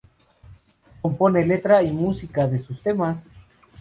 Compone 1.03 1.45
letra 1.45 1.83
y 1.83 1.91
música 1.91 2.47
de 2.47 2.57
sus 2.57 2.81
temas. 2.81 3.23